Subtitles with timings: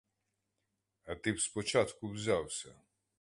[1.03, 2.75] А ти б спочатку взявся.